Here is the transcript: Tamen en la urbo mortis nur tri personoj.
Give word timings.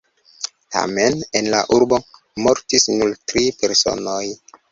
Tamen 0.75 1.17
en 1.41 1.49
la 1.55 1.59
urbo 1.75 1.99
mortis 2.47 2.87
nur 2.97 3.13
tri 3.33 3.45
personoj. 3.63 4.25